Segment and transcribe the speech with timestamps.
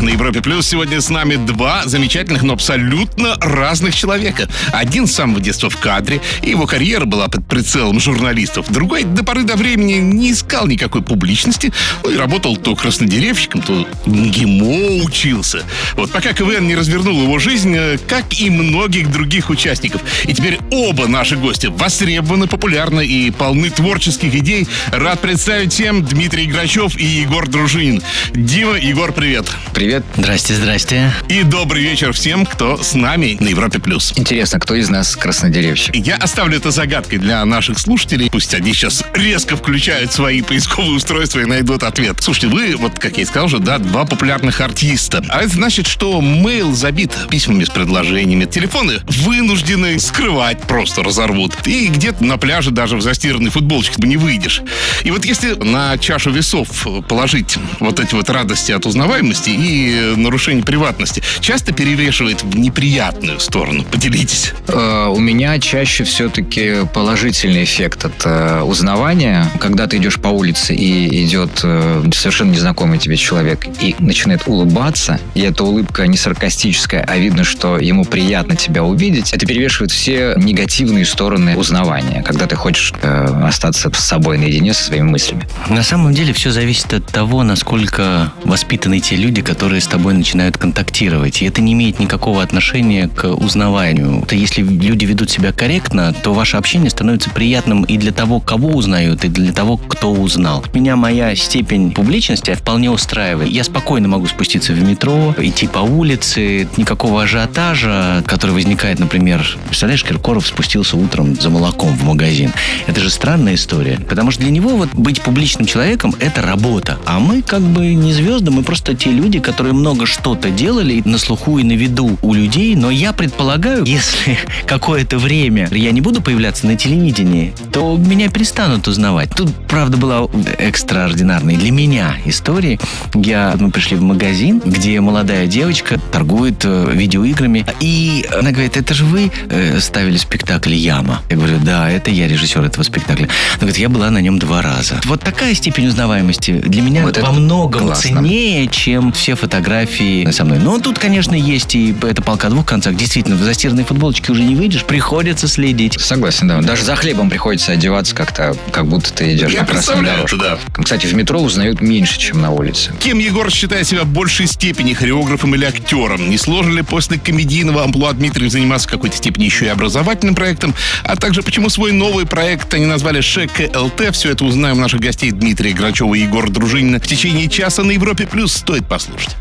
[0.00, 4.46] На Европе Плюс сегодня с нами два замечательных, но абсолютно разных человека.
[4.72, 8.70] Один с самого детства в кадре, и его карьера была под прицелом журналистов.
[8.70, 11.72] Другой до поры до времени не искал никакой публичности,
[12.04, 15.64] ну и работал то краснодеревщиком, то ГИМО учился.
[15.94, 20.02] Вот пока КВН не развернул его жизнь, э, как и многих других участников.
[20.24, 24.68] И теперь оба наши гости востребованы, популярны и полны творческих идей.
[24.92, 28.02] Рад представить всем Дмитрий Грачев и Егор Дружинин.
[28.34, 29.46] Дима, Егор, привет.
[29.72, 29.85] Привет.
[30.16, 31.12] Здрасте, здрасте.
[31.28, 33.78] И добрый вечер всем, кто с нами на Европе+.
[33.78, 34.12] плюс.
[34.16, 35.94] Интересно, кто из нас краснодеревщик?
[35.94, 38.28] Я оставлю это загадкой для наших слушателей.
[38.30, 42.16] Пусть они сейчас резко включают свои поисковые устройства и найдут ответ.
[42.20, 45.24] Слушайте, вы, вот как я и сказал уже, да, два популярных артиста.
[45.28, 48.44] А это значит, что мейл забит письмами с предложениями.
[48.44, 51.54] Телефоны вынуждены скрывать, просто разорвут.
[51.64, 54.62] И где-то на пляже даже в застиранной футболочке не выйдешь.
[55.04, 59.75] И вот если на чашу весов положить вот эти вот радости от узнаваемости и
[60.16, 63.84] нарушение приватности, часто перевешивает в неприятную сторону.
[63.84, 64.52] Поделитесь.
[64.68, 69.50] Э, у меня чаще все-таки положительный эффект от э, узнавания.
[69.60, 75.20] Когда ты идешь по улице и идет э, совершенно незнакомый тебе человек и начинает улыбаться,
[75.34, 80.34] и эта улыбка не саркастическая, а видно, что ему приятно тебя увидеть, это перевешивает все
[80.36, 85.46] негативные стороны узнавания, когда ты хочешь остаться с собой наедине со своими мыслями.
[85.68, 90.56] На самом деле все зависит от того, насколько воспитаны те люди, которые с тобой начинают
[90.56, 91.42] контактировать.
[91.42, 94.22] И это не имеет никакого отношения к узнаванию.
[94.22, 98.70] Это если люди ведут себя корректно, то ваше общение становится приятным и для того, кого
[98.70, 100.64] узнают, и для того, кто узнал.
[100.72, 103.50] Меня моя степень публичности вполне устраивает.
[103.50, 110.04] Я спокойно могу спуститься в метро, идти по улице, никакого ажиотажа, который возникает, например, представляешь,
[110.04, 112.52] Киркоров спустился утром за молоком в магазин.
[112.86, 113.98] Это же странная история.
[114.08, 116.98] Потому что для него вот быть публичным человеком– это работа.
[117.04, 121.18] А мы как бы не звезды, мы просто те люди, которые много что-то делали на
[121.18, 122.74] слуху и на виду у людей.
[122.74, 128.88] Но я предполагаю, если какое-то время я не буду появляться на телевидении, то меня перестанут
[128.88, 129.30] узнавать.
[129.30, 130.28] Тут, правда, была
[130.58, 132.78] экстраординарная для меня история.
[133.14, 137.64] Я, мы пришли в магазин, где молодая девочка торгует э, видеоиграми.
[137.80, 141.22] И она говорит, это же вы э, ставили спектакль «Яма».
[141.30, 143.24] Я говорю, да, это я режиссер этого спектакля.
[143.24, 145.00] Она говорит, я была на нем два раза.
[145.04, 148.02] Вот такая степень узнаваемости для меня Вот во многом классно.
[148.10, 150.58] ценнее, чем все фотографии со мной.
[150.58, 152.96] Но тут, конечно, есть и это полка о двух концах.
[152.96, 156.00] Действительно, в застиранной футболочке уже не выйдешь, приходится следить.
[156.00, 156.60] Согласен, да.
[156.60, 160.36] Даже за хлебом приходится одеваться как-то, как будто ты идешь Я на красную представляю дорожку.
[160.76, 160.82] да.
[160.82, 162.92] Кстати, в метро узнают меньше, чем на улице.
[162.98, 166.28] Кем Егор считает себя в большей степени хореографом или актером?
[166.28, 170.74] Не сложно ли после комедийного амплуа Дмитрия заниматься в какой-то степени еще и образовательным проектом?
[171.04, 174.12] А также почему свой новый проект они назвали ШК ЛТ?
[174.12, 177.92] Все это узнаем у наших гостей Дмитрия Грачева и Егора Дружинина в течение часа на
[177.92, 178.52] Европе Плюс.
[178.54, 179.35] Стоит послушать.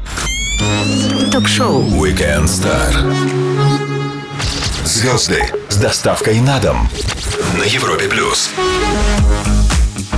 [1.31, 2.93] Ток-шоу Weekend Star.
[4.85, 6.89] Звезды с доставкой на дом
[7.57, 8.51] на Европе Плюс.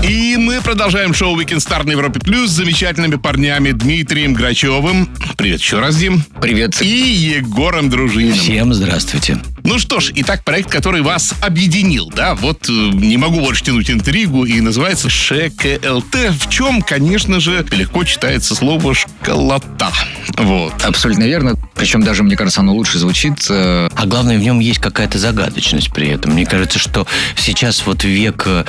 [0.03, 5.09] И мы продолжаем шоу Weekend Star на Европе Плюс с замечательными парнями Дмитрием Грачевым.
[5.37, 6.23] Привет еще раз, Дим.
[6.41, 6.81] Привет.
[6.81, 8.37] И Егором Дружининым.
[8.37, 9.39] Всем здравствуйте.
[9.67, 13.91] Ну что ж, итак, проект, который вас объединил, да, вот э, не могу больше тянуть
[13.91, 19.89] интригу, и называется ШКЛТ, в чем, конечно же, легко читается слово «школота».
[20.37, 20.73] Вот.
[20.85, 21.55] Абсолютно верно.
[21.75, 23.45] Причем даже, мне кажется, оно лучше звучит.
[23.49, 26.31] э, А главное, в нем есть какая-то загадочность при этом.
[26.31, 28.63] Мне кажется, что сейчас вот век э,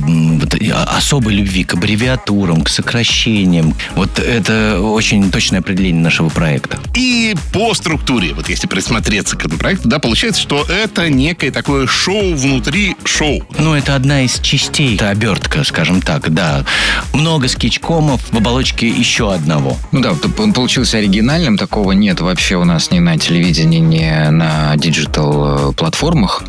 [0.00, 3.72] вот, о- особой любви к аббревиатурам, к сокращениям.
[3.94, 6.80] Вот это очень точное определение нашего проекта.
[6.96, 11.86] И по структуре, вот если присмотреться к этому проекту, да, получается, что это некое такое
[11.86, 13.42] шоу внутри шоу.
[13.58, 14.94] Ну, это одна из частей.
[14.94, 16.64] Это обертка, скажем так, да.
[17.12, 19.76] Много скетчкомов в оболочке еще одного.
[19.90, 21.58] Ну да, он получился оригинальным.
[21.58, 26.42] Такого нет вообще у нас ни на телевидении, ни на диджитал-платформах,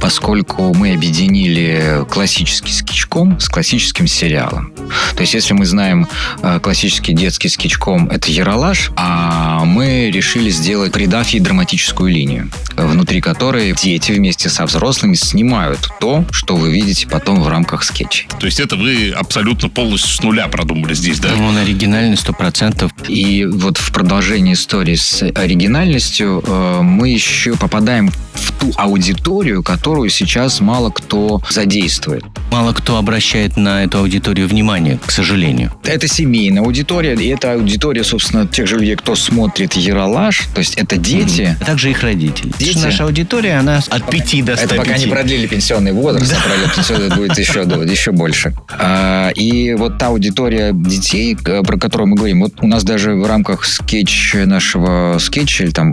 [0.00, 4.72] поскольку мы объединили классический скетчком с классическим сериалом.
[5.16, 6.06] То есть, если мы знаем
[6.42, 13.20] э, классический детский скетчком, это Яралаш, а мы решили сделать, придав ей драматическую линию, внутри
[13.20, 18.28] которой дети вместе со взрослыми снимают то, что вы видите потом в рамках скетчей.
[18.38, 21.34] То есть это вы абсолютно полностью с нуля продумали здесь, да?
[21.34, 22.92] Он оригинальный, сто процентов.
[23.08, 29.62] И вот в продолжении истории с оригинальностью э, мы еще попадаем в ту ту аудиторию,
[29.62, 32.24] которую сейчас мало кто задействует.
[32.50, 35.72] Мало кто обращает на эту аудиторию внимание, к сожалению.
[35.84, 40.74] Это семейная аудитория, и это аудитория, собственно, тех же людей, кто смотрит Ералаш, то есть
[40.74, 41.56] это дети.
[41.60, 42.52] А также их родители.
[42.58, 42.78] Дети.
[42.78, 44.58] Наша аудитория, она от 5 до 105.
[44.58, 48.54] Это пока не продлили пенсионный возраст, а продлят будет еще, да, еще больше.
[48.70, 53.26] А, и вот та аудитория детей, про которую мы говорим, вот у нас даже в
[53.26, 55.92] рамках скетч нашего скетча или там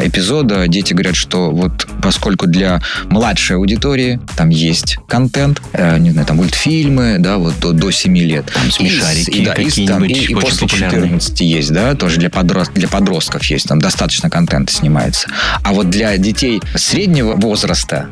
[0.00, 6.26] эпизода дети говорят, что вот поскольку для младшей аудитории там есть контент, э, не знаю,
[6.28, 8.44] там мультфильмы, да, вот до, до 7 лет.
[8.52, 11.02] Там смешарики И, и, да, и, там, и, какие-нибудь и очень после популярные.
[11.04, 15.28] 14 есть, да, тоже для, подрост, для подростков есть, там достаточно контента снимается.
[15.62, 18.10] А вот для детей среднего возраста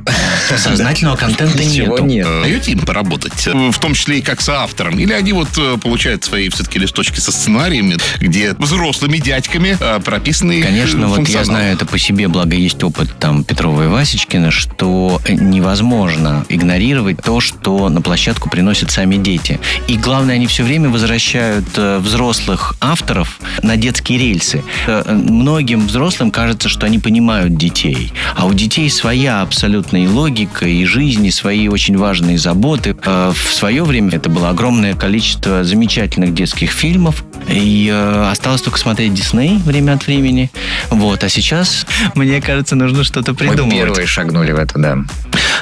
[0.57, 2.27] Сознательного контента ничего нет.
[2.27, 4.99] Даете им поработать, э, в том числе и как соавтором?
[4.99, 10.63] Или они вот э, получают свои все-таки листочки со сценариями, где взрослыми дядьками э, прописаны
[10.63, 15.21] Конечно, вот я знаю это по себе, благо есть опыт там Петрова и Васечкина, что
[15.29, 19.59] невозможно игнорировать то, что на площадку приносят сами дети.
[19.89, 24.63] И главное, они все время возвращают э, взрослых авторов на детские рельсы.
[24.87, 30.67] Э, Многим взрослым кажется, что они понимают детей, а у детей своя абсолютная и логика,
[30.67, 32.97] и жизнь, и свои очень важные заботы.
[33.05, 37.93] Э, В свое время это было огромное количество замечательных детских фильмов, и
[38.31, 40.51] осталось только смотреть Дисней время от времени.
[40.91, 43.75] Вот, а сейчас, мне кажется, нужно что-то Мы придумывать.
[43.77, 44.99] первые шагнули в это, да.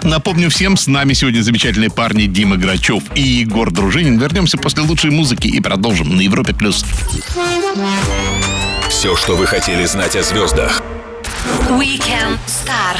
[0.03, 4.19] Напомню всем, с нами сегодня замечательные парни Дима Грачев и Егор Дружинин.
[4.19, 6.55] Вернемся после лучшей музыки и продолжим на Европе+.
[6.55, 6.85] плюс.
[8.89, 10.83] Все, что вы хотели знать о звездах.
[11.69, 12.97] Weekend Star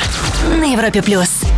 [0.59, 1.54] на Европе плюс.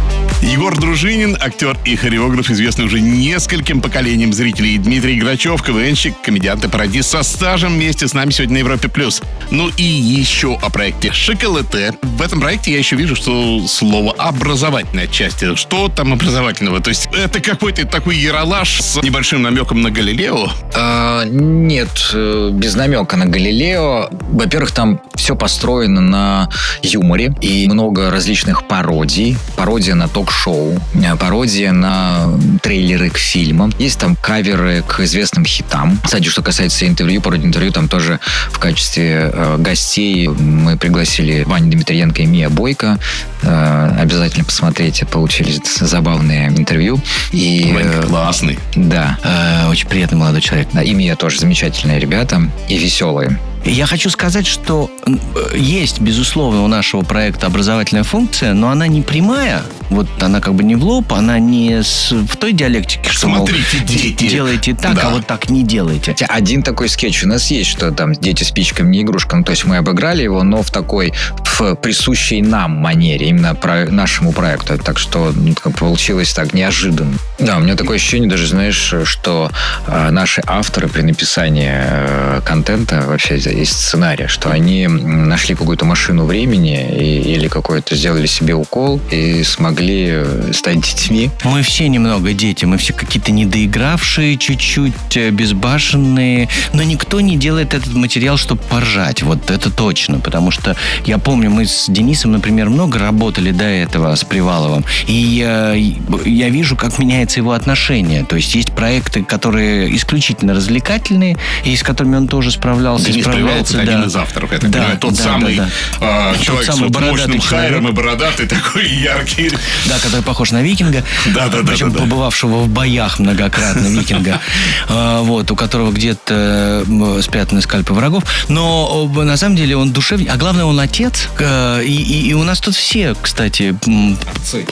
[0.47, 4.79] Егор Дружинин, актер и хореограф, известный уже нескольким поколениям зрителей.
[4.79, 8.89] Дмитрий Грачев, КВНщик, комедиант и пародист со стажем вместе с нами сегодня на Европе+.
[8.89, 9.23] плюс.
[9.51, 11.95] Ну и еще о проекте «Шоколате».
[12.01, 15.57] В этом проекте я еще вижу, что слово «образовательное» отчасти.
[15.57, 16.81] Что там образовательного?
[16.81, 20.49] То есть это какой-то такой яролаж с небольшим намеком на Галилео?
[20.77, 24.11] А, нет, э, без намека на Галилео.
[24.11, 26.49] Во-первых, там все построено на
[26.83, 29.37] юморе и много различных пародий.
[29.57, 32.29] Пародия на ток-шоу, э, пародия на
[32.63, 33.73] трейлеры к фильмам.
[33.79, 35.99] Есть там каверы к известным хитам.
[36.05, 41.71] Кстати, что касается интервью, пародии интервью, там тоже в качестве э, гостей мы пригласили Ваню
[41.71, 42.99] Дмитриенко и Мия Бойко.
[43.43, 47.01] Э, обязательно посмотрите, получились забавные интервью.
[47.33, 48.59] И, Ванька э, классный.
[48.75, 50.69] да, Э, Очень приятный молодой человек.
[50.73, 53.39] да, и Мия тоже замечательные ребята и веселые.
[53.67, 59.03] Я хочу сказать, что э, есть, безусловно, у нашего проекта образовательная функция, но она не
[59.03, 59.63] прямая.
[59.91, 63.47] Вот она как бы не в лоб, она не с- в той диалектике, что мол,
[63.47, 64.29] Смотрите, дети.
[64.29, 65.03] делайте так, Да.
[65.09, 66.13] а вот так не делайте.
[66.13, 69.43] Хотя один такой скетч у нас есть, что там дети спичками не игрушкам.
[69.43, 71.13] То есть мы обыграли его, но в такой
[71.59, 74.79] в присущей нам манере, именно про нашему проекту.
[74.79, 77.15] Так что ну, как получилось так неожиданно.
[77.41, 79.51] Да, у меня такое ощущение даже, знаешь, что
[79.87, 86.25] э, наши авторы при написании э, контента вообще из сценария, что они нашли какую-то машину
[86.25, 91.31] времени и- или какой-то сделали себе укол и смогли э, стать детьми.
[91.45, 97.75] Мы все немного дети, мы все какие-то недоигравшие, чуть-чуть э, безбашенные, но никто не делает
[97.75, 102.69] этот материал, чтобы поржать, вот это точно, потому что я помню, мы с Денисом, например,
[102.71, 105.77] много работали до этого с Приваловым, и э,
[106.25, 111.83] я вижу, как меняется его отношение, то есть есть проекты, которые исключительно развлекательные, и с
[111.83, 114.07] которыми он тоже справлялся, Денис Привалов справляется, это один да.
[114.07, 114.99] из авторов, я так Да, понимаю.
[114.99, 115.69] Тот да, самый да,
[116.01, 117.45] а, Тот человек самый с вот мощным человек.
[117.45, 119.51] хайром и бородатый такой яркий.
[119.87, 121.05] Да, который похож на викинга.
[121.35, 122.05] Да, да, да, Причем да, да.
[122.05, 124.41] побывавшего в боях многократно викинга.
[124.89, 126.85] А, Вот, у которого где-то
[127.23, 128.25] спрятаны скальпы врагов.
[128.49, 130.27] Но э, на самом деле он душевный.
[130.27, 131.29] А главное, он отец.
[131.39, 133.75] Э, И, у нас тут все, кстати,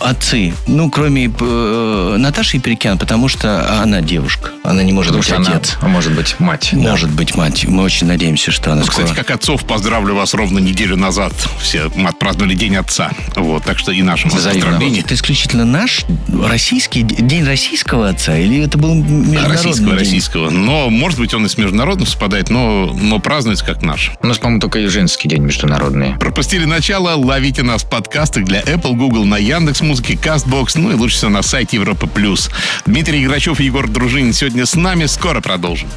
[0.00, 0.54] отцы.
[0.66, 4.50] Ну, кроме э, Наташи Перекян, потому что она девушка.
[4.62, 5.76] Она не может Потому быть она, отец.
[5.82, 6.70] может быть, мать.
[6.72, 6.90] да.
[6.90, 7.64] Может быть, мать.
[7.64, 9.04] Мы очень надеемся, что она Ну, скоро...
[9.04, 11.32] кстати, как отцов, поздравлю вас ровно неделю назад.
[11.60, 13.10] Все отпраздновали День отца.
[13.36, 14.62] Вот, так что и нашим Взаимно.
[14.62, 15.00] поздравления.
[15.00, 19.98] Это исключительно наш российский день российского отца или это был международный Российского, день?
[19.98, 20.50] российского.
[20.50, 24.12] Но, может быть, он и с международным совпадает, но, но празднуется как наш.
[24.22, 26.16] У нас, по-моему, только и женский день международный.
[26.18, 30.94] Пропустили начало, ловите нас в подкастах для Apple, Google, на Яндекс Музыке, Castbox, ну и
[30.94, 32.50] лучше всего на сайте Европа Плюс.
[32.86, 35.06] Дмитрий Грачев и Егор Дружинин сегодня с нами.
[35.06, 35.88] Скоро продолжим.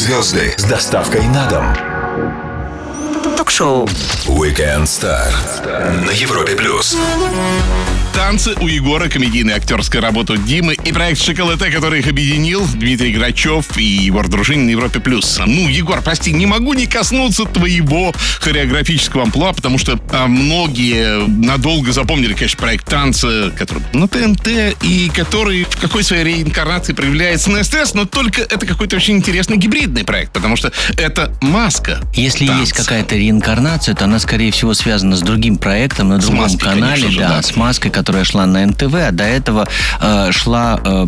[0.00, 2.49] Звезды с доставкой на дом.
[3.50, 3.88] Ток-шоу
[4.26, 5.32] Weekend Star
[6.06, 6.96] на Европе плюс.
[8.14, 13.76] Танцы у Егора, комедийная актерская работа Димы и проект «Шоколате», который их объединил, Дмитрий Грачев
[13.76, 15.00] и Егор Дружинин на Европе+.
[15.00, 15.40] плюс.
[15.44, 21.92] Ну, Егор, прости, не могу не коснуться твоего хореографического амплуа, потому что а, многие надолго
[21.92, 24.48] запомнили, конечно, проект «Танцы», который на ТНТ
[24.82, 29.56] и который в какой своей реинкарнации проявляется на СТС, но только это какой-то очень интересный
[29.56, 32.00] гибридный проект, потому что это маска.
[32.14, 32.60] Если танца.
[32.60, 37.02] есть какая-то реинкарнация, то она, скорее всего, связана с другим проектом на другом маской, канале,
[37.02, 37.42] конечно да, да.
[37.42, 39.68] с маской, которая шла на НТВ, а до этого
[40.00, 41.06] э, шла э,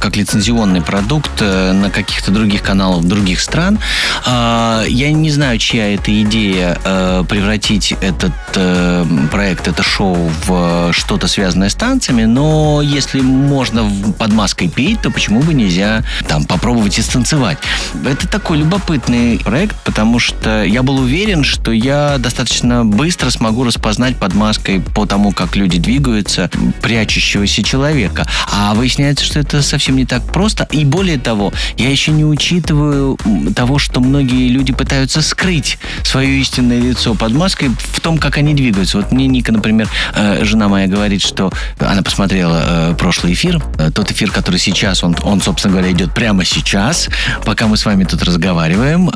[0.00, 3.78] как лицензионный продукт э, на каких-то других каналах других стран.
[4.26, 10.92] А, я не знаю, чья это идея э, превратить этот э, проект, это шоу в
[10.92, 16.44] что-то связанное с танцами, но если можно под маской петь, то почему бы нельзя там
[16.44, 17.58] попробовать и станцевать?
[18.04, 24.16] Это такой любопытный проект, потому что я был уверен, что я достаточно быстро смогу распознать
[24.16, 26.50] под маской по тому, как люди двигаются,
[26.82, 28.26] прячущегося человека.
[28.52, 30.68] А выясняется, что это совсем не так просто.
[30.70, 33.18] И более того, я еще не учитываю
[33.54, 38.54] того, что многие люди пытаются скрыть свое истинное лицо под маской в том, как они
[38.54, 38.98] двигаются.
[38.98, 43.90] Вот мне Ника, например, э, жена моя говорит, что она посмотрела э, прошлый эфир, э,
[43.90, 47.08] тот эфир, который сейчас, он, он, собственно говоря, идет прямо сейчас,
[47.44, 49.06] пока мы с вами тут разговариваем,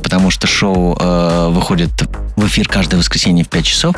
[0.00, 0.94] потому что шоу
[1.50, 1.93] выходит
[2.36, 3.96] в эфир каждое воскресенье в 5 часов.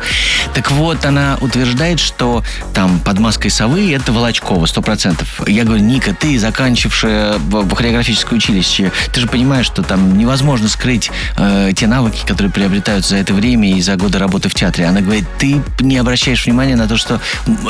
[0.53, 5.49] Так вот, она утверждает, что там под маской совы это Волочкова, 100%.
[5.49, 7.39] Я говорю, Ника, ты, заканчившая
[7.73, 13.17] хореографическое училище, ты же понимаешь, что там невозможно скрыть э, те навыки, которые приобретаются за
[13.17, 14.85] это время и за годы работы в театре.
[14.85, 17.19] Она говорит, ты не обращаешь внимания на то, что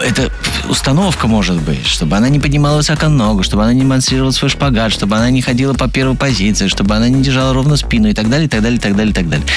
[0.04, 0.32] это
[0.70, 4.92] установка может быть, чтобы она не поднимала высоко ногу, чтобы она не демонстрировала свой шпагат,
[4.92, 8.30] чтобы она не ходила по первой позиции, чтобы она не держала ровно спину и так
[8.30, 9.48] далее, и так далее, и так далее, и так далее.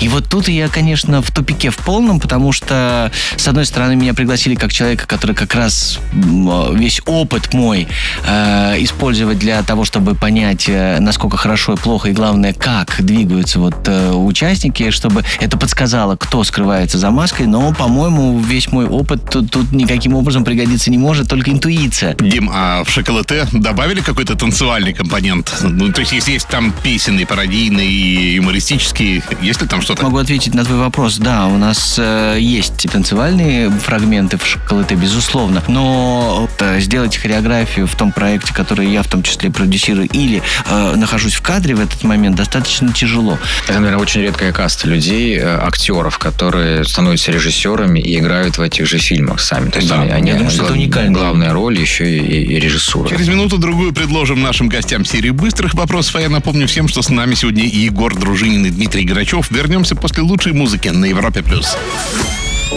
[0.00, 4.14] И вот тут я, конечно, в тупике в полном, потому что, с одной стороны, меня
[4.14, 7.86] пригласили как человека, который как раз м, весь опыт мой
[8.24, 13.60] э, использовать для того, чтобы понять, э, насколько хорошо и плохо, и главное, как двигаются
[13.60, 19.28] вот э, участники, чтобы это подсказало, кто скрывается за маской, но, по-моему, весь мой опыт
[19.30, 22.14] тут, тут никаким образом пригодиться не может, только интуиция.
[22.14, 25.54] Дим, а в шоколате добавили какой-то танцевальный компонент?
[25.62, 30.04] Ну, то есть, если есть там песенный, пародийный и юмористический, есть ли там что-то?
[30.04, 31.18] Могу ответить на твой вопрос.
[31.18, 35.62] Да, у нас э, есть танцевальные фрагменты в шоколате, безусловно.
[35.68, 40.94] Но э, сделать хореографию в том проекте, который я в том числе продюсирую, или э,
[40.96, 43.38] нахожусь в кадре в этот момент, достаточно тяжело.
[43.64, 48.86] Это, наверное, очень редкая каста людей, э, актеров, которые становятся режиссерами и играют в этих
[48.86, 49.70] же фильмах сами.
[49.70, 51.18] То есть Да, они, они- я думаю, что это уникально.
[51.18, 53.08] Главная роль еще и, и- и режиссура.
[53.08, 56.16] Через минуту-другую предложим нашим гостям серию быстрых вопросов.
[56.16, 59.50] А я напомню всем, что с нами сегодня Егор Дружинин и Дмитрий Грачев.
[59.80, 61.42] Вернемся после лучшей музыки на Европе+.
[61.42, 61.74] плюс.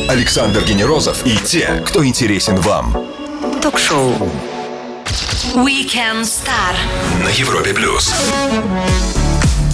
[0.08, 2.96] Александр Генерозов и те, кто интересен вам
[3.62, 4.14] Ток-шоу
[5.54, 6.74] Weekend Star
[7.22, 8.14] на Европе плюс.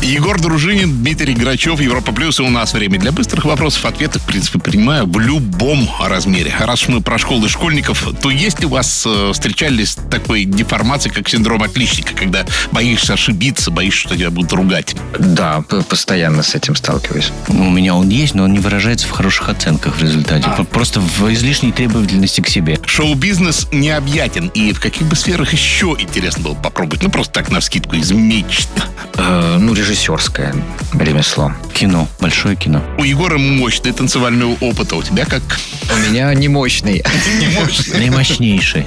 [0.01, 2.39] Егор Дружинин, Дмитрий Грачев, Европа Плюс.
[2.39, 3.85] И у нас время для быстрых вопросов.
[3.85, 6.53] Ответы, в принципе, принимаю в любом размере.
[6.59, 11.27] Раз мы про школы школьников, то есть ли у вас э, встречались такой деформацией, как
[11.29, 14.95] синдром отличника, когда боишься ошибиться, боишься, что тебя будут ругать?
[15.19, 17.31] Да, постоянно с этим сталкиваюсь.
[17.49, 20.49] У меня он есть, но он не выражается в хороших оценках в результате.
[20.57, 22.79] П- Просто в излишней требовательности к себе.
[22.85, 24.47] Шоу-бизнес необъятен.
[24.55, 27.03] И в каких бы сферах еще интересно было попробовать?
[27.03, 28.69] Ну, просто так, на вскидку, из мечт.
[29.21, 30.55] Э, ну, режиссерское
[30.93, 31.51] ремесло.
[31.73, 32.81] Кино, большое кино.
[32.97, 35.43] У Егора мощный танцевальный опыт, а у тебя как?
[35.93, 37.03] У меня не мощный.
[37.39, 37.99] Не мощный.
[37.99, 38.85] Наимощнейший.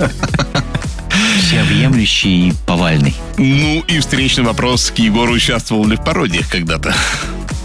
[1.42, 3.14] Всеобъемлющий и повальный.
[3.36, 5.34] Ну и встречный вопрос к Егору.
[5.34, 6.94] Участвовал ли в пародиях когда-то?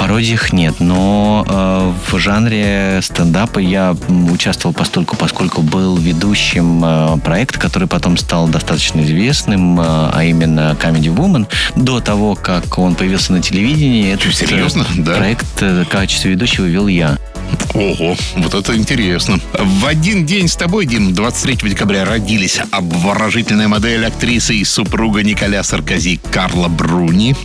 [0.07, 3.93] Пародиях нет, но э, в жанре стендапа я
[4.31, 10.77] участвовал постольку, поскольку был ведущим э, проекта, который потом стал достаточно известным, э, а именно
[10.81, 11.45] Comedy Woman.
[11.75, 14.85] До того, как он появился на телевидении, этот серьезно?
[14.95, 15.17] Да.
[15.17, 17.17] проект э, в качестве ведущего вел я.
[17.73, 19.39] Ого, вот это интересно.
[19.53, 25.63] В один день с тобой, Дим, 23 декабря родились обворожительная модель, актриса и супруга Николя
[25.63, 27.35] Саркози Карла Бруни,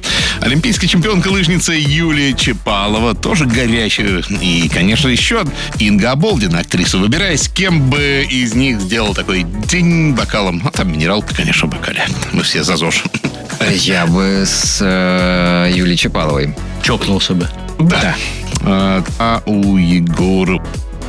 [0.40, 5.44] олимпийская чемпионка лыжница Юлия Чепалова, тоже горячая, и, конечно, еще
[5.78, 6.98] Инга Оболдина, актриса.
[6.98, 10.60] Выбирай, с кем бы из них сделал такой день бокалом.
[10.64, 12.04] А там минералка, конечно, в бокале.
[12.32, 13.04] Мы все за ЗОЖ.
[13.70, 16.54] Я бы с э, Юлией Чапаловой.
[16.82, 17.48] Чокнулся бы.
[17.78, 18.16] Да.
[18.64, 20.62] А, а у Егора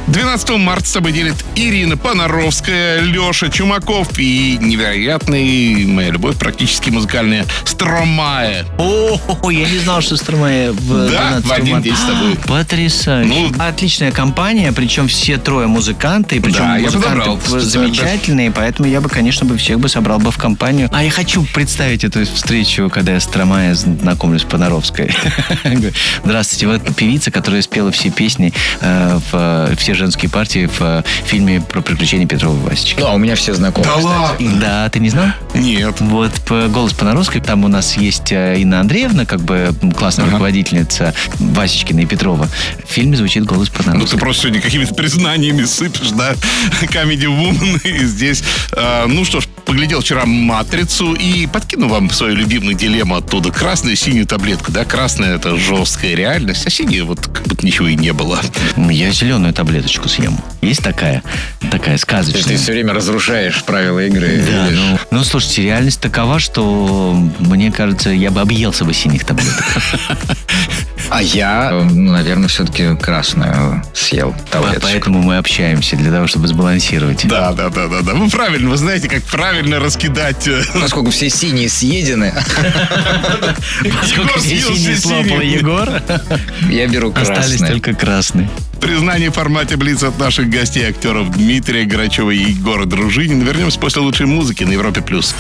[0.08, 7.46] 12 марта с тобой делит Ирина Понаровская, Леша Чумаков и невероятный, моя любовь, практически музыкальная
[7.64, 8.66] Стромая.
[8.78, 11.84] О, я не знал, что Стромая в Да, 12 в один марта.
[11.86, 12.36] день с тобой.
[12.46, 13.30] Потрясающе.
[13.34, 19.46] Ну, Отличная компания, причем все трое музыканты, причем Да, музыканты замечательные, поэтому я бы, конечно,
[19.46, 20.90] бы всех бы собрал бы в компанию.
[20.92, 25.12] А я хочу представить эту встречу, когда я с Стромая знакомлюсь с Понаровской.
[26.24, 31.04] Здравствуйте, вы певица, которая спела все песни, э, в, э, все женские партии в э,
[31.26, 33.00] фильме про приключения Петрова Васечки.
[33.00, 34.06] Ну, а у меня все знакомы, Да кстати.
[34.44, 34.60] ладно?
[34.60, 35.28] Да, ты не знал?
[35.54, 35.96] Нет.
[36.02, 40.34] Вот по голос Понаровской, там у нас есть э, Инна Андреевна, как бы классная Ага.
[40.34, 42.48] руководительница Васечкина и Петрова.
[42.88, 46.34] В фильме звучит голос Ну, ты просто сегодня какими-то признаниями сыпешь, да?
[46.82, 48.44] Comedy Woman и здесь.
[48.72, 49.43] А, ну что ж,
[49.74, 53.52] поглядел вчера «Матрицу» и подкину вам свою любимую дилемму оттуда.
[53.52, 54.86] Красную и синюю таблетку, да?
[54.86, 58.40] Красная— это жесткая реальность, а синяя вот как будто ничего и не было.
[58.78, 60.38] Я зеленую таблеточку съем.
[60.64, 61.24] Есть такая,
[61.72, 62.44] такая То есть сказочная.
[62.44, 64.44] ты все время разрушаешь правила игры.
[64.50, 64.80] Да, видишь?
[64.80, 69.66] ну, ну, слушайте, реальность такова, что мне кажется, я бы объелся бы синих таблеток.
[71.10, 74.84] А я, ну, наверное, все-таки красную съел таблеточку.
[74.84, 77.28] Поэтому мы общаемся для того, чтобы сбалансировать.
[77.28, 78.14] Да, да, да, да, да.
[78.14, 80.48] Вы правильно, вы знаете, как правильно раскидать.
[80.48, 82.34] э, Поскольку все синие съедены,
[84.02, 85.42] Поскольку все синие слопал.
[85.42, 85.90] Егор,
[86.70, 87.70] я беру остались красное.
[87.70, 88.50] только красные.
[88.84, 93.42] Признание в формате Блиц от наших гостей, актеров Дмитрия Грачева и Егора Дружинина.
[93.42, 95.02] Вернемся после лучшей музыки на Европе+.
[95.02, 95.34] плюс.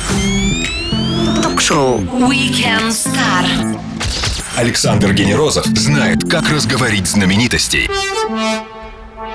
[1.43, 3.77] Ток-шоу Weekend Star.
[4.55, 7.89] Александр Генерозов знает, как разговорить знаменитостей.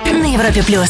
[0.06, 0.88] На Европе плюс.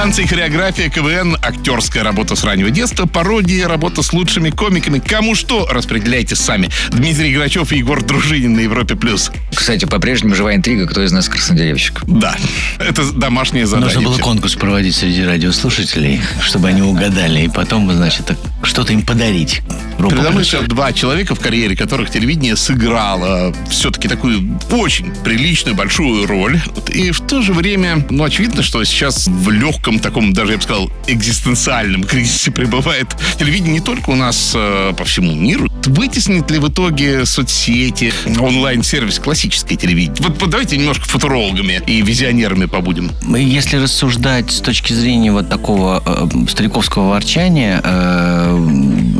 [0.00, 4.98] Танцы и хореография, КВН, актерская работа с раннего детства, пародия, работа с лучшими комиками.
[4.98, 6.70] Кому что, распределяйте сами.
[6.88, 8.96] Дмитрий Грачев и Егор Дружинин на Европе+.
[8.96, 9.30] плюс.
[9.54, 12.00] Кстати, по-прежнему живая интрига, кто из нас краснодеревщик.
[12.06, 12.34] Да,
[12.78, 13.94] это домашнее задание.
[13.94, 19.60] Нужно было конкурс проводить среди радиослушателей, чтобы они угадали, и потом, значит, что-то им подарить.
[19.98, 26.26] Передо мной сейчас два человека, в карьере которых телевидение сыграло все-таки такую очень приличную, большую
[26.26, 26.58] роль.
[26.88, 30.62] И в то же время, ну, очевидно, что сейчас в легком таком, даже я бы
[30.62, 35.69] сказал, экзистенциальном кризисе пребывает телевидение не только у нас э, по всему миру.
[35.86, 40.16] Вытеснит ли в итоге соцсети, онлайн-сервис классическое телевидение?
[40.20, 43.10] Вот, вот давайте немножко футурологами и визионерами побудем.
[43.28, 48.56] Если рассуждать с точки зрения вот такого э, стариковского ворчания, э,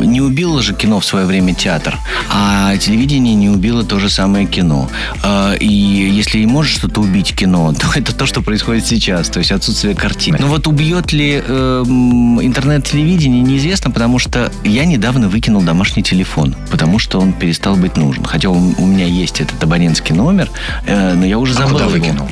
[0.04, 1.98] не убило же кино в свое время театр,
[2.30, 4.88] а телевидение не убило то же самое кино.
[5.22, 9.38] Э, и если и может что-то убить кино, то это то, что происходит сейчас, то
[9.38, 10.38] есть отсутствие картины.
[10.40, 16.98] Но вот убьет ли э, интернет-телевидение, неизвестно, потому что я недавно выкинул домашний телефон, потому
[16.98, 18.24] что он перестал быть нужен.
[18.24, 20.50] Хотя у, у меня есть этот абонентский номер,
[20.86, 21.92] э, но я уже забыл куда его.
[21.92, 22.28] выкинул?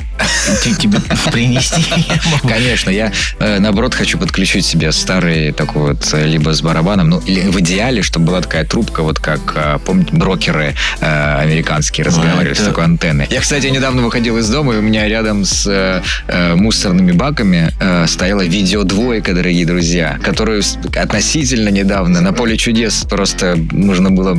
[0.79, 0.99] Тебе
[1.31, 1.85] принести.
[2.47, 7.19] Конечно, я э, наоборот хочу подключить себе старый такой вот э, либо с барабаном, ну
[7.19, 12.59] или в идеале, чтобы была такая трубка, вот как, э, помните, брокеры американские разговаривали с
[12.59, 13.27] такой антенной.
[13.29, 16.01] Я, кстати, недавно выходил из дома, и у меня рядом с
[16.55, 17.71] мусорными баками
[18.07, 20.63] стояла видеодвойка, дорогие друзья, которую
[20.95, 24.37] относительно недавно на поле чудес просто нужно было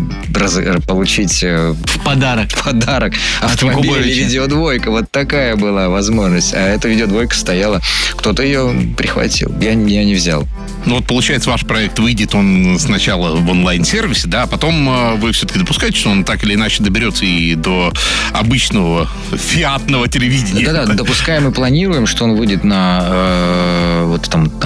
[0.86, 2.48] получить В подарок.
[2.62, 4.90] подарок автомобиль или видеодвойка.
[4.90, 6.54] Вот такая была возможность.
[6.54, 7.80] А эта видеодвойка стояла.
[8.16, 9.52] Кто-то ее прихватил.
[9.60, 10.46] Я, я не взял.
[10.86, 15.32] Ну вот получается, ваш проект выйдет он сначала в онлайн-сервисе, да, а потом э, вы
[15.32, 17.92] все-таки допускаете, что он так или иначе доберется и до
[18.32, 20.64] обычного фиатного телевидения.
[20.64, 24.04] Да-да, допускаем и планируем, что он выйдет на э,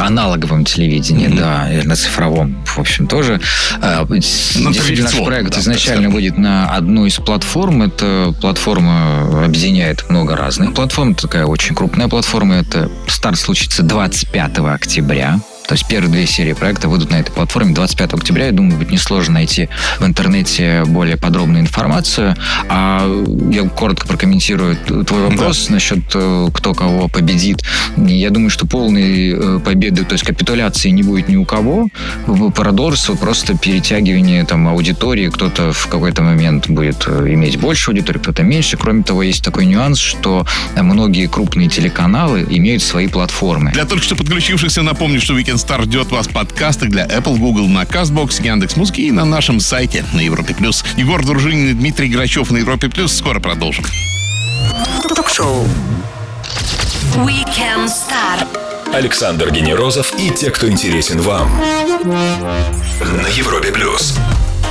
[0.07, 1.37] аналоговом телевидении, Мгм.
[1.37, 3.41] да, и на цифровом, в общем, тоже.
[3.81, 7.83] Э, Действительно, наш проект да, изначально будет на одну из платформ.
[7.83, 11.13] Эта платформа объединяет много разных платформ.
[11.13, 12.55] Это такая очень крупная платформа.
[12.57, 15.41] Это старт случится 25 октября.
[15.67, 18.47] То есть первые две серии проекта выйдут на этой платформе 25 октября.
[18.47, 22.37] Я думаю, будет несложно найти в интернете более подробную информацию.
[22.69, 23.09] А
[23.51, 27.63] я коротко прокомментирую твой вопрос насчет э, кто кого победит.
[27.97, 31.89] Я думаю, что полной э, победы, то есть капитуляции не будет ни у кого.
[32.55, 35.31] Продолжится просто перетягивание там, аудитории.
[35.31, 38.77] Кто-то в какой-то момент будет э, иметь больше аудитории, кто-то меньше.
[38.77, 40.47] Кроме того, есть такой нюанс, что
[40.77, 43.73] многие крупные телеканалы имеют свои платформы.
[43.73, 47.69] Для только что подключившихся напомню, что Weekend Star ждет вас в подкастах для Apple, Google,
[47.69, 50.55] на CastBox, Яндекс.Музыки и на нашем сайте на Европе+.
[50.55, 50.85] плюс.
[50.97, 52.89] Егор Дружинин и Дмитрий Грачев на Европе+.
[52.89, 53.15] плюс.
[53.15, 53.85] Скоро продолжим.
[55.15, 55.67] Ток-шоу
[57.17, 58.47] Weekend Star.
[58.93, 61.51] Александр Генерозов и те, кто интересен вам.
[62.05, 64.17] На Европе плюс.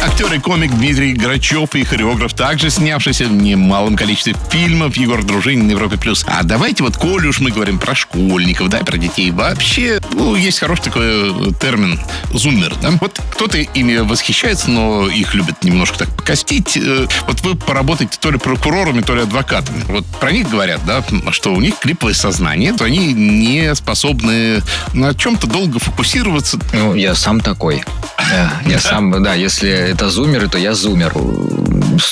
[0.03, 5.69] Актер и комик Дмитрий Грачев и хореограф, также снявшийся в немалом количестве фильмов Егор Дружинин
[5.69, 5.95] Европе+.
[5.95, 6.25] плюс.
[6.27, 10.59] А давайте вот, коли уж мы говорим про школьников, да, про детей, вообще, ну, есть
[10.59, 12.01] хороший такой э, термин
[12.33, 12.91] «зумер», да.
[12.99, 16.75] Вот кто-то ими восхищается, но их любят немножко так покостить.
[16.75, 19.85] Э, Вот вы поработаете то ли прокурорами, то ли адвокатами.
[19.87, 24.61] Вот про них говорят, да, что у них клиповое сознание, то они не способны
[24.93, 26.59] на чем-то долго фокусироваться.
[26.73, 27.85] Ну, я сам такой.
[28.65, 31.13] Я сам, да, если это зумеры, то я зумер.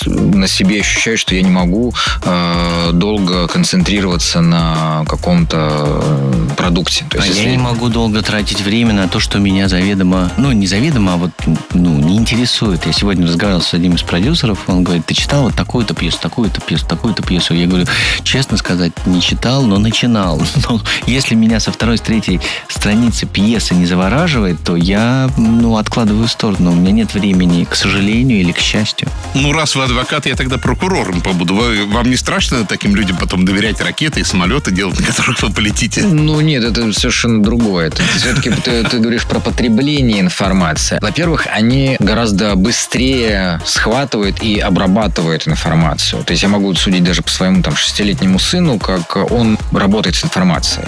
[0.06, 5.58] На себе ощущаю, что я не могу э, долго концентрироваться на каком-то
[6.04, 7.06] э, продукте.
[7.10, 10.32] То А есть, я если- не могу долго тратить время на то, что меня заведомо,
[10.38, 11.32] ну, не заведомо, а вот,
[11.74, 12.86] ну, не интересует.
[12.86, 16.62] Я сегодня разговаривал с одним из продюсеров, он говорит, ты читал вот такую-то пьесу, такую-то
[16.62, 17.54] пьесу, такую-то пьесу?
[17.54, 17.86] Я говорю,
[18.24, 20.42] честно сказать, не читал, но начинал.
[20.70, 26.28] Но если меня со второй, с третьей страницы пьесы не завораживает, то я, ну, откладываю
[26.28, 26.72] в сторону.
[26.72, 29.08] У меня нет времени, к сожалению или к счастью.
[29.34, 31.54] Ну, раз вы адвокат, я тогда прокурором побуду.
[31.54, 35.52] Вы- вам не страшно таким людям потом доверять ракеты и самолеты делать, на которых вы
[35.52, 36.02] полетите?
[36.02, 37.90] Ну, нет, это совершенно другое.
[37.90, 40.98] Это все-таки ты, ты говоришь про потребление информации.
[41.00, 46.24] Во-первых, они гораздо быстрее схватывают и обрабатывают информацию.
[46.24, 50.24] То есть я могу судить даже по своему там шестилетнему сыну, как он работает с
[50.24, 50.88] информацией.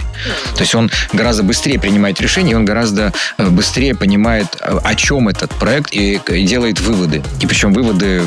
[0.56, 5.30] То есть он гораздо быстрее принимает решения, он гораздо э, быстрее понимает, э, о чем
[5.30, 7.22] этот проект, и, делает выводы.
[7.40, 8.24] И причем выводы,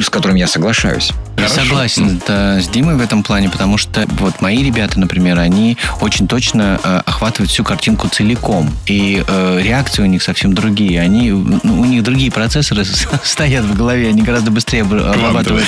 [0.00, 1.12] с которыми я соглашаюсь.
[1.36, 1.62] Я Хорошо.
[1.62, 6.28] согласен это с Димой в этом плане, потому что вот мои ребята, например, они очень
[6.28, 8.70] точно э, охватывают всю картинку целиком.
[8.86, 11.00] И э, реакции у них совсем другие.
[11.00, 12.84] Они, ну, у них другие процессоры
[13.24, 15.66] стоят в голове, они гораздо быстрее обра- обрабатывают,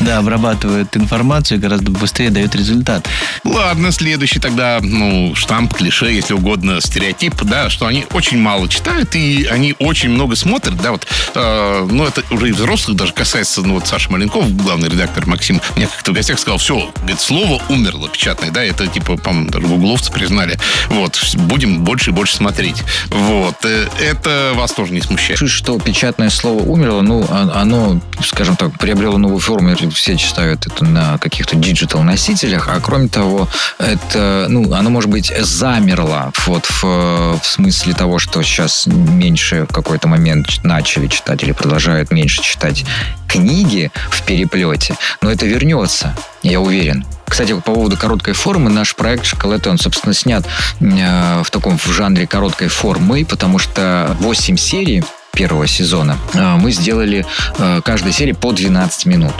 [0.00, 3.08] да, обрабатывают информацию, гораздо быстрее дают результат.
[3.44, 9.14] Ладно, следующий тогда, ну, штамп, клише, если угодно, стереотип, да, что они очень мало читают
[9.14, 13.62] и они очень много смотрят, да, вот, э, ну, это уже и взрослых даже касается,
[13.62, 17.62] ну, вот Саша Маленков, главный редактор Максим, мне как-то в гостях сказал, все, говорит, слово
[17.68, 22.82] умерло печатное, да, это, типа, по-моему, даже гугловцы признали, вот, будем больше и больше смотреть,
[23.08, 25.38] вот, э, это вас тоже не смущает.
[25.48, 30.84] Что печатное слово умерло, ну, а- оно, скажем так, приобрело новую форму, все читают это
[30.84, 37.44] на каких-то диджитал-носителях, а кроме того, это, ну, оно, может быть, замерло вот в, в
[37.44, 42.84] смысле того, что сейчас меньше в какой-то момент начали читать или продолжают меньше читать
[43.28, 47.04] книги в переплете, но это вернется, я уверен.
[47.26, 50.44] Кстати, по поводу короткой формы, наш проект «Шоколад», он, собственно, снят
[50.80, 55.02] э, в таком в жанре короткой формы, потому что 8 серий
[55.34, 57.24] первого сезона э, мы сделали
[57.58, 59.32] э, каждой серии по 12 минут.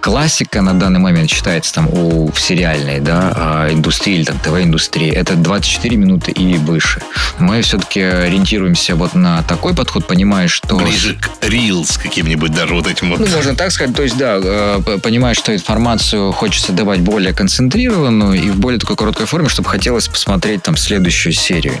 [0.00, 5.10] Классика на данный момент считается там у в сериальной да, а, индустрии или там ТВ-индустрии.
[5.10, 7.00] Это 24 минуты и выше.
[7.38, 10.76] Мы все-таки ориентируемся вот на такой подход, понимая, что...
[10.76, 13.20] Ближе к Reels каким-нибудь даже вот этим вот.
[13.20, 13.94] Ну, можно так сказать.
[13.94, 18.96] То есть, да, п- понимаешь, что информацию хочется давать более концентрированную и в более такой
[18.96, 21.74] короткой форме, чтобы хотелось посмотреть там следующую серию.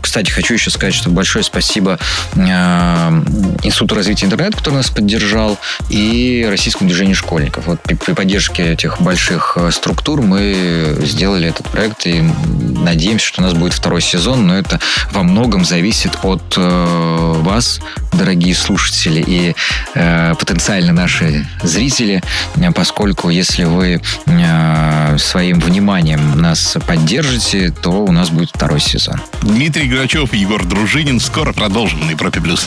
[0.00, 1.98] Кстати, хочу еще сказать, что большое спасибо
[3.62, 7.66] Институту развития интернета, который нас поддержал, и Российскому движению школьников.
[7.66, 13.44] Вот при, поддержке этих больших э, структур мы сделали этот проект и надеемся, что у
[13.44, 14.80] нас будет второй сезон, но это
[15.12, 17.80] во многом зависит от э, вас,
[18.12, 19.54] дорогие слушатели и
[19.94, 22.22] э, потенциально наши зрители,
[22.56, 29.20] э, поскольку если вы э, своим вниманием нас поддержите, то у нас будет второй сезон.
[29.42, 31.20] Дмитрий Грачев и Егор Дружинин.
[31.20, 32.40] Скоро продолжим на Европе+.
[32.40, 32.66] плюс.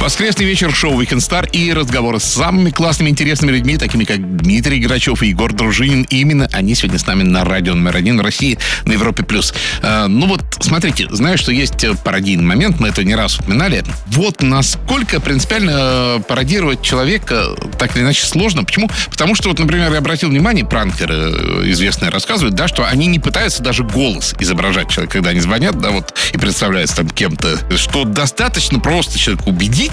[0.00, 4.78] Воскресный вечер шоу Weekend Star и разговоры с самыми классными интересными людьми, такими как Дмитрий
[4.78, 6.06] Грачев и Егор Дружинин.
[6.08, 9.24] Именно они сегодня с нами на радио номер один России на Европе+.
[9.24, 9.52] плюс.
[9.82, 13.84] Э, ну вот, смотрите, знаю, что есть э, пародийный момент, мы это не раз упоминали.
[14.06, 18.62] Вот насколько принципиально э, пародировать человека так или иначе сложно.
[18.62, 18.88] Почему?
[19.10, 23.64] Потому что, вот, например, я обратил внимание, пранкеры известные рассказывают, да, что они не пытаются
[23.64, 28.78] даже голос изображать человека, когда они звонят, да, вот, и представляются там кем-то, что достаточно
[28.78, 29.87] просто человека убедить,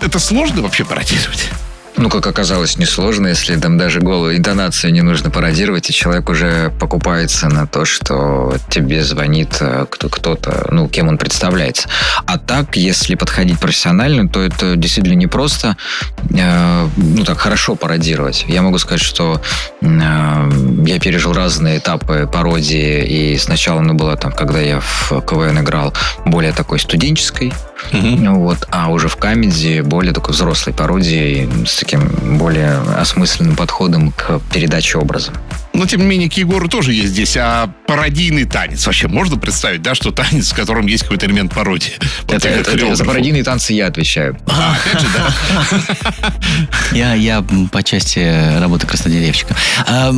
[0.00, 1.50] это сложно вообще пародировать.
[1.96, 6.72] Ну, как оказалось, несложно, если там даже голую интонацию не нужно пародировать, и человек уже
[6.80, 11.90] покупается на то, что тебе звонит э, кто- кто-то, ну, кем он представляется.
[12.24, 15.76] А так, если подходить профессионально, то это действительно непросто,
[16.30, 18.46] э, ну, так хорошо пародировать.
[18.48, 19.42] Я могу сказать, что
[19.82, 20.50] э,
[20.86, 25.92] я пережил разные этапы пародии, и сначала, ну, было там, когда я в КВН играл,
[26.24, 27.52] более такой студенческой
[27.92, 34.40] Вот, а уже в камеди более такой взрослой пародии с таким более осмысленным подходом к
[34.52, 35.32] передаче образа.
[35.72, 37.36] Но, тем не менее, к Егору тоже есть здесь.
[37.38, 38.84] А пародийный танец.
[38.86, 41.92] Вообще можно представить, да, что танец, в котором есть какой-то элемент пародии?
[42.26, 44.36] Вот Это, этих это- за пародийные танцы я отвечаю.
[44.46, 45.34] А, опять же, да.
[46.92, 49.54] Я, я по части работы краснодеревщика.
[49.86, 50.12] А,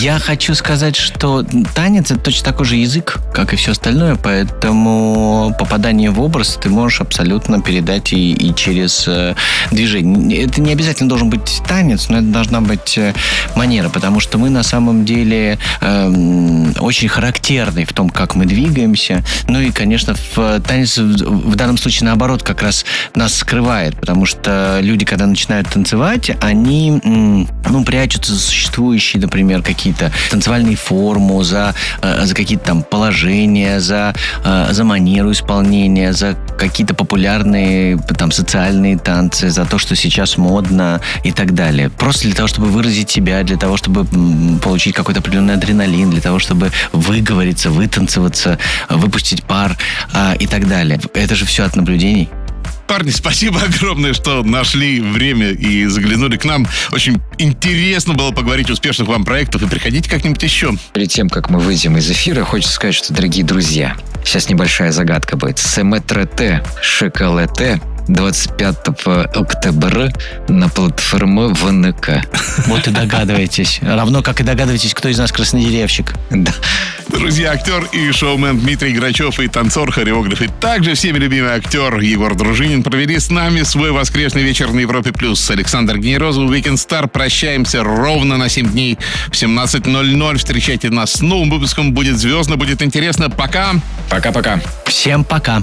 [0.00, 1.42] Я хочу сказать, что
[1.74, 6.68] танец это точно такой же язык, как и все остальное, поэтому попадание в образ ты
[6.68, 9.34] можешь абсолютно передать и, и через э,
[9.70, 10.42] движение.
[10.44, 13.14] Это не обязательно должен быть танец, но это должна быть э,
[13.56, 14.73] манера, потому что мы на самом
[15.04, 19.22] деле эм, очень характерны в том, как мы двигаемся.
[19.48, 22.84] Ну и, конечно, в танец в данном случае наоборот как раз
[23.14, 29.62] нас скрывает, потому что люди, когда начинают танцевать, они м, ну, прячутся за существующие, например,
[29.62, 36.36] какие-то танцевальные форму, за, э, за какие-то там положения, за, э, за манеру исполнения, за
[36.58, 41.90] какие-то популярные там социальные танцы, за то, что сейчас модно и так далее.
[41.90, 44.06] Просто для того, чтобы выразить себя, для того, чтобы
[44.64, 49.76] получить какой-то определенный адреналин, для того, чтобы выговориться, вытанцеваться, выпустить пар
[50.12, 50.98] а, и так далее.
[51.12, 52.30] Это же все от наблюдений.
[52.86, 56.66] Парни, спасибо огромное, что нашли время и заглянули к нам.
[56.92, 59.62] Очень интересно было поговорить успешных вам проектов.
[59.62, 60.72] И приходите как-нибудь еще.
[60.92, 65.36] Перед тем, как мы выйдем из эфира, хочется сказать, что, дорогие друзья, сейчас небольшая загадка
[65.36, 65.58] будет.
[65.58, 68.88] Семетрете шоколате 25
[69.34, 70.12] октября
[70.48, 72.22] на платформе ВНК.
[72.66, 73.80] Вот и догадываетесь.
[73.82, 76.14] Равно как и догадываетесь, кто из нас краснодеревщик.
[76.30, 76.52] Да.
[77.08, 82.34] Друзья, актер и шоумен Дмитрий Грачев и танцор, хореограф и также всеми любимый актер Егор
[82.34, 85.12] Дружинин провели с нами свой воскресный вечер на Европе+.
[85.12, 85.50] плюс.
[85.50, 87.08] Александр Генерозов, Weekend Star.
[87.08, 90.36] Прощаемся ровно на 7 дней в 17.00.
[90.36, 91.92] Встречайте нас с новым выпуском.
[91.92, 93.30] Будет звездно, будет интересно.
[93.30, 93.74] Пока!
[94.10, 94.60] Пока-пока.
[94.86, 95.62] Всем пока.